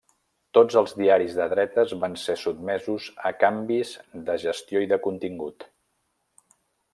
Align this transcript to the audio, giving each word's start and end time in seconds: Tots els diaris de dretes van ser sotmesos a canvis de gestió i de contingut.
Tots 0.57 0.77
els 0.79 0.93
diaris 1.01 1.35
de 1.39 1.45
dretes 1.51 1.93
van 2.03 2.17
ser 2.21 2.37
sotmesos 2.45 3.11
a 3.31 3.33
canvis 3.45 3.93
de 4.31 4.39
gestió 4.45 4.83
i 4.87 4.91
de 4.95 4.99
contingut. 5.05 5.69